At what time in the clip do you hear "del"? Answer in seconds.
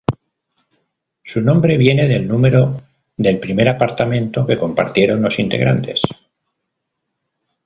2.07-2.27, 3.15-3.39